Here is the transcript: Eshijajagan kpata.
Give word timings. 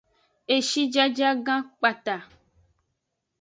Eshijajagan 0.55 1.61
kpata. 1.79 2.17